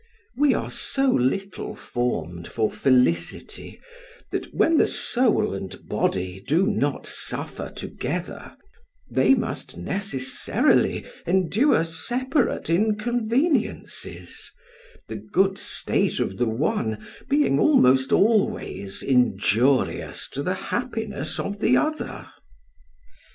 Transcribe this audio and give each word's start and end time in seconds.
We 0.35 0.55
are 0.55 0.71
so 0.71 1.11
little 1.11 1.75
formed 1.75 2.47
for 2.47 2.71
felicity, 2.71 3.79
that 4.31 4.51
when 4.51 4.79
the 4.79 4.87
soul 4.87 5.53
and 5.53 5.87
body 5.87 6.43
do 6.47 6.65
not 6.65 7.05
suffer 7.05 7.69
together, 7.69 8.57
they 9.11 9.35
must 9.35 9.77
necessarily 9.77 11.05
endure 11.27 11.83
separate 11.83 12.67
inconveniences, 12.67 14.51
the 15.07 15.17
good 15.17 15.59
state 15.59 16.19
of 16.19 16.37
the 16.39 16.49
one 16.49 17.05
being 17.29 17.59
almost 17.59 18.11
always 18.11 19.03
injurious 19.03 20.27
to 20.29 20.41
the 20.41 20.55
happiness 20.73 21.39
of 21.39 21.59
the 21.59 21.77
other. 21.77 22.25